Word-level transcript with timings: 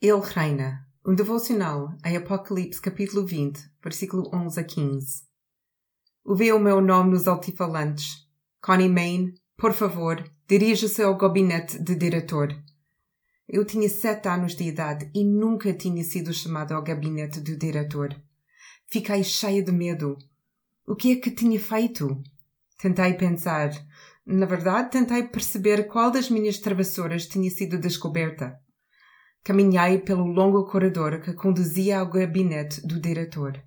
Ele 0.00 0.20
reina. 0.20 0.86
Um 1.04 1.12
devocional 1.12 1.92
em 2.06 2.16
Apocalipse 2.16 2.80
capítulo 2.80 3.26
20, 3.26 3.58
versículo 3.82 4.30
11 4.32 4.60
a 4.60 4.62
15. 4.62 5.24
Ouvi 6.24 6.52
o 6.52 6.60
meu 6.60 6.80
nome 6.80 7.10
nos 7.10 7.26
altifalantes. 7.26 8.28
Connie 8.62 8.88
Main, 8.88 9.34
por 9.56 9.72
favor, 9.72 10.22
dirija-se 10.46 11.02
ao 11.02 11.16
gabinete 11.16 11.82
de 11.82 11.96
diretor. 11.96 12.54
Eu 13.48 13.64
tinha 13.64 13.88
sete 13.88 14.28
anos 14.28 14.54
de 14.54 14.68
idade 14.68 15.10
e 15.12 15.24
nunca 15.24 15.74
tinha 15.74 16.04
sido 16.04 16.32
chamado 16.32 16.74
ao 16.74 16.82
gabinete 16.84 17.40
do 17.40 17.56
diretor. 17.56 18.14
Fiquei 18.86 19.24
cheia 19.24 19.64
de 19.64 19.72
medo. 19.72 20.16
O 20.86 20.94
que 20.94 21.10
é 21.10 21.16
que 21.16 21.32
tinha 21.32 21.58
feito? 21.58 22.22
Tentei 22.80 23.14
pensar. 23.14 23.72
Na 24.24 24.46
verdade, 24.46 24.92
tentei 24.92 25.24
perceber 25.24 25.88
qual 25.88 26.12
das 26.12 26.30
minhas 26.30 26.58
travessuras 26.58 27.26
tinha 27.26 27.50
sido 27.50 27.80
descoberta. 27.80 28.60
Caminhei 29.48 29.96
pelo 29.96 30.26
longo 30.26 30.66
corredor 30.66 31.22
que 31.22 31.32
conduzia 31.32 32.00
ao 32.00 32.10
gabinete 32.10 32.86
do 32.86 33.00
diretor. 33.00 33.58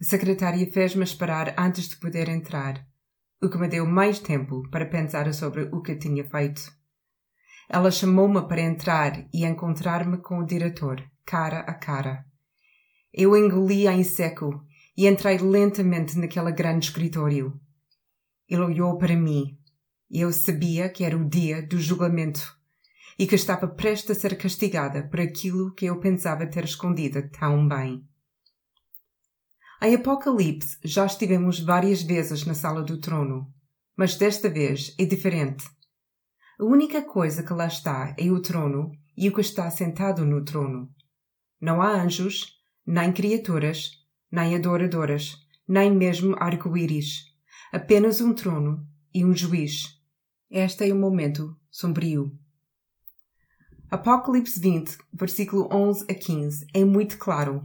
A 0.00 0.04
secretária 0.04 0.68
fez-me 0.72 1.04
esperar 1.04 1.54
antes 1.56 1.88
de 1.88 1.96
poder 1.96 2.28
entrar, 2.28 2.84
o 3.40 3.48
que 3.48 3.56
me 3.56 3.68
deu 3.68 3.86
mais 3.86 4.18
tempo 4.18 4.68
para 4.68 4.84
pensar 4.84 5.32
sobre 5.32 5.68
o 5.70 5.80
que 5.80 5.94
tinha 5.94 6.28
feito. 6.28 6.72
Ela 7.68 7.92
chamou-me 7.92 8.48
para 8.48 8.60
entrar 8.60 9.28
e 9.32 9.44
encontrar-me 9.44 10.18
com 10.18 10.40
o 10.40 10.44
diretor, 10.44 11.00
cara 11.24 11.60
a 11.60 11.74
cara. 11.74 12.24
Eu 13.14 13.36
engoli 13.36 13.86
em 13.86 14.02
seco 14.02 14.60
e 14.96 15.06
entrei 15.06 15.38
lentamente 15.38 16.18
naquele 16.18 16.50
grande 16.50 16.86
escritório. 16.86 17.52
Ele 18.48 18.62
olhou 18.62 18.98
para 18.98 19.14
mim 19.14 19.56
e 20.10 20.20
eu 20.20 20.32
sabia 20.32 20.88
que 20.88 21.04
era 21.04 21.16
o 21.16 21.28
dia 21.28 21.62
do 21.62 21.78
julgamento 21.78 22.55
e 23.18 23.26
que 23.26 23.34
estava 23.34 23.66
prestes 23.66 24.10
a 24.10 24.20
ser 24.20 24.36
castigada 24.36 25.08
por 25.08 25.20
aquilo 25.20 25.72
que 25.74 25.86
eu 25.86 25.98
pensava 25.98 26.46
ter 26.46 26.64
escondido 26.64 27.28
tão 27.30 27.66
bem. 27.66 28.06
Em 29.82 29.94
Apocalipse 29.94 30.78
já 30.84 31.04
estivemos 31.06 31.60
várias 31.60 32.02
vezes 32.02 32.44
na 32.44 32.54
sala 32.54 32.82
do 32.82 32.98
trono, 32.98 33.52
mas 33.96 34.16
desta 34.16 34.48
vez 34.48 34.94
é 34.98 35.04
diferente. 35.04 35.66
A 36.58 36.64
única 36.64 37.02
coisa 37.02 37.42
que 37.42 37.52
lá 37.52 37.66
está 37.66 38.14
é 38.18 38.30
o 38.30 38.40
trono 38.40 38.92
e 39.16 39.28
o 39.28 39.34
que 39.34 39.40
está 39.40 39.70
sentado 39.70 40.24
no 40.24 40.44
trono. 40.44 40.90
Não 41.60 41.80
há 41.82 41.90
anjos, 41.90 42.54
nem 42.86 43.12
criaturas, 43.12 43.90
nem 44.30 44.54
adoradoras, 44.54 45.36
nem 45.68 45.94
mesmo 45.94 46.34
arco-íris. 46.38 47.24
Apenas 47.72 48.20
um 48.20 48.32
trono 48.34 48.86
e 49.12 49.24
um 49.24 49.34
juiz. 49.34 50.00
Este 50.50 50.88
é 50.88 50.92
o 50.92 50.96
momento 50.96 51.56
sombrio. 51.70 52.38
Apocalipse 53.88 54.58
20, 54.58 54.98
versículo 55.12 55.68
11 55.72 56.06
a 56.10 56.14
15, 56.14 56.66
é 56.74 56.84
muito 56.84 57.16
claro. 57.18 57.62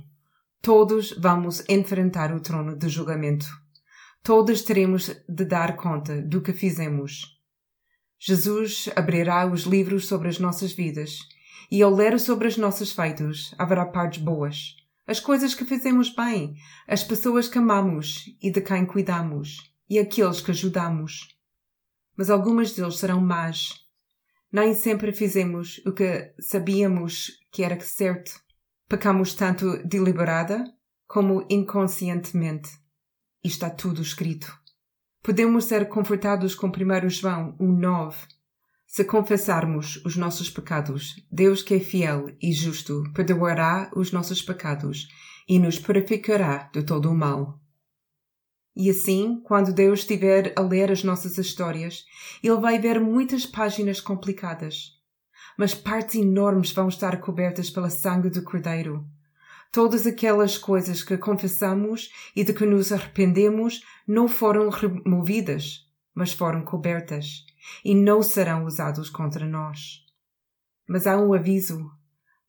Todos 0.62 1.14
vamos 1.18 1.68
enfrentar 1.68 2.32
o 2.32 2.40
trono 2.40 2.78
de 2.78 2.88
julgamento. 2.88 3.48
Todos 4.22 4.62
teremos 4.62 5.12
de 5.28 5.46
dar 5.46 5.76
conta 5.76 6.22
do 6.22 6.40
que 6.40 6.54
fizemos. 6.54 7.40
Jesus 8.20 8.88
abrirá 8.96 9.48
os 9.48 9.62
livros 9.62 10.08
sobre 10.08 10.30
as 10.30 10.38
nossas 10.38 10.72
vidas 10.72 11.18
e 11.72 11.82
ao 11.82 11.92
ler 11.92 12.20
sobre 12.20 12.48
os 12.48 12.56
nossos 12.56 12.92
feitos 12.92 13.56
haverá 13.58 13.84
partes 13.84 14.22
boas, 14.22 14.76
as 15.08 15.20
coisas 15.20 15.56
que 15.56 15.66
fizemos 15.66 16.14
bem, 16.14 16.54
as 16.88 17.04
pessoas 17.04 17.48
que 17.48 17.58
amamos 17.58 18.26
e 18.40 18.52
de 18.52 18.62
quem 18.62 18.86
cuidamos 18.86 19.74
e 19.90 19.98
aqueles 19.98 20.40
que 20.40 20.52
ajudamos. 20.52 21.36
Mas 22.16 22.30
algumas 22.30 22.74
deles 22.74 23.00
serão 23.00 23.20
más 23.20 23.82
nem 24.52 24.74
sempre 24.74 25.14
fizemos 25.14 25.82
o 25.86 25.94
que 25.94 26.34
sabíamos 26.40 27.40
que 27.52 27.64
era 27.64 27.80
certo. 27.80 28.32
Pecamos 28.88 29.34
tanto 29.34 29.78
deliberada 29.88 30.64
como 31.08 31.46
inconscientemente. 31.50 32.70
E 33.44 33.48
está 33.48 33.70
tudo 33.70 34.02
escrito. 34.02 34.54
Podemos 35.24 35.66
ser 35.66 35.88
confortados 35.88 36.54
com 36.56 36.68
1 36.68 37.10
João 37.10 37.56
1,9. 37.58 38.16
Se 38.86 39.06
confessarmos 39.06 40.04
os 40.06 40.18
nossos 40.18 40.50
pecados, 40.50 41.16
Deus 41.32 41.62
que 41.62 41.76
é 41.76 41.80
fiel 41.80 42.36
e 42.42 42.52
justo 42.52 43.04
perdoará 43.14 43.90
os 43.96 44.12
nossos 44.12 44.42
pecados 44.42 45.08
e 45.48 45.60
nos 45.60 45.80
purificará 45.80 46.70
de 46.74 46.84
todo 46.84 47.10
o 47.10 47.16
mal. 47.16 47.62
E 48.76 48.90
assim, 48.90 49.42
quando 49.44 49.74
Deus 49.74 50.00
estiver 50.00 50.54
a 50.56 50.62
ler 50.62 50.92
as 50.92 51.04
nossas 51.04 51.38
histórias, 51.38 52.06
ele 52.42 52.60
vai 52.60 52.80
ver 52.80 53.00
muitas 53.00 53.46
páginas 53.46 54.00
complicadas. 54.00 54.98
Mas 55.58 55.74
partes 55.74 56.16
enormes 56.16 56.72
vão 56.72 56.88
estar 56.88 57.20
cobertas 57.20 57.70
pela 57.70 57.90
sangue 57.90 58.30
do 58.30 58.44
Cordeiro. 58.44 59.06
Todas 59.72 60.08
aquelas 60.08 60.58
coisas 60.58 61.04
que 61.04 61.18
confessamos 61.18 62.10
e 62.36 62.44
de 62.44 62.54
que 62.54 62.66
nos 62.66 62.92
arrependemos 62.92 63.82
não 64.08 64.28
foram 64.28 64.70
removidas, 64.70 65.88
mas 66.14 66.34
foram 66.34 66.64
cobertas 66.64 67.46
e 67.84 67.94
não 67.94 68.22
serão 68.22 68.66
usados 68.66 69.10
contra 69.10 69.46
nós. 69.46 70.06
Mas 70.88 71.08
há 71.08 71.18
um 71.18 71.34
aviso 71.34 71.90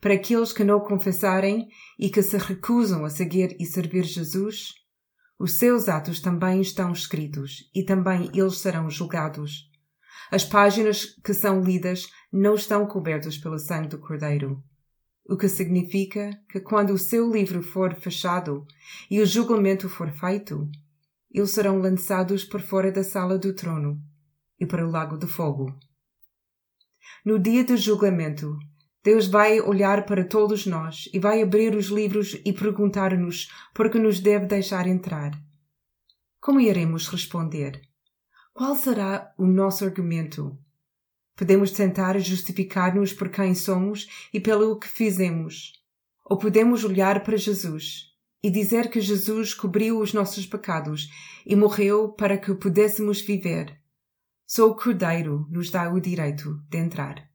para 0.00 0.14
aqueles 0.14 0.52
que 0.52 0.64
não 0.64 0.80
confessarem 0.80 1.68
e 1.96 2.10
que 2.10 2.22
se 2.22 2.36
recusam 2.36 3.04
a 3.04 3.10
seguir 3.10 3.56
e 3.60 3.66
servir 3.66 4.02
Jesus 4.02 4.81
os 5.42 5.54
seus 5.54 5.88
atos 5.88 6.20
também 6.20 6.60
estão 6.60 6.92
escritos 6.92 7.68
e 7.74 7.82
também 7.82 8.30
eles 8.32 8.58
serão 8.58 8.88
julgados. 8.88 9.68
As 10.30 10.44
páginas 10.44 11.04
que 11.04 11.34
são 11.34 11.60
lidas 11.60 12.08
não 12.32 12.54
estão 12.54 12.86
cobertas 12.86 13.36
pelo 13.36 13.58
sangue 13.58 13.88
do 13.88 13.98
Cordeiro. 13.98 14.62
O 15.28 15.36
que 15.36 15.48
significa 15.48 16.30
que 16.48 16.60
quando 16.60 16.90
o 16.90 16.98
seu 16.98 17.28
livro 17.28 17.60
for 17.60 17.92
fechado 17.96 18.64
e 19.10 19.20
o 19.20 19.26
julgamento 19.26 19.88
for 19.88 20.12
feito, 20.12 20.70
eles 21.28 21.50
serão 21.50 21.80
lançados 21.80 22.44
por 22.44 22.60
fora 22.60 22.92
da 22.92 23.02
sala 23.02 23.36
do 23.36 23.52
trono 23.52 24.00
e 24.60 24.64
para 24.64 24.86
o 24.86 24.90
lago 24.92 25.18
de 25.18 25.26
fogo. 25.26 25.76
No 27.24 27.36
dia 27.36 27.64
do 27.64 27.76
julgamento, 27.76 28.56
Deus 29.04 29.26
vai 29.26 29.60
olhar 29.60 30.06
para 30.06 30.24
todos 30.24 30.64
nós 30.64 31.08
e 31.12 31.18
vai 31.18 31.42
abrir 31.42 31.74
os 31.74 31.86
livros 31.86 32.40
e 32.44 32.52
perguntar-nos 32.52 33.50
por 33.74 33.90
que 33.90 33.98
nos 33.98 34.20
deve 34.20 34.46
deixar 34.46 34.86
entrar. 34.86 35.32
Como 36.40 36.60
iremos 36.60 37.08
responder? 37.08 37.80
Qual 38.54 38.76
será 38.76 39.32
o 39.36 39.46
nosso 39.46 39.84
argumento? 39.84 40.56
Podemos 41.34 41.72
tentar 41.72 42.16
justificar-nos 42.20 43.12
por 43.12 43.28
quem 43.28 43.54
somos 43.54 44.06
e 44.32 44.38
pelo 44.38 44.78
que 44.78 44.86
fizemos. 44.86 45.72
Ou 46.24 46.38
podemos 46.38 46.84
olhar 46.84 47.24
para 47.24 47.36
Jesus 47.36 48.12
e 48.42 48.50
dizer 48.50 48.88
que 48.90 49.00
Jesus 49.00 49.54
cobriu 49.54 49.98
os 49.98 50.12
nossos 50.12 50.46
pecados 50.46 51.08
e 51.44 51.56
morreu 51.56 52.12
para 52.12 52.38
que 52.38 52.54
pudéssemos 52.54 53.20
viver. 53.20 53.80
Só 54.46 54.68
o 54.68 54.76
Cordeiro 54.76 55.46
nos 55.50 55.70
dá 55.70 55.90
o 55.92 56.00
direito 56.00 56.62
de 56.68 56.78
entrar. 56.78 57.31